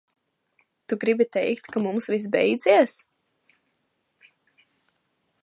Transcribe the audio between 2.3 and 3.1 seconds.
beidzies?